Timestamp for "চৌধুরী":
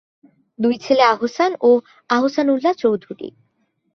2.73-3.27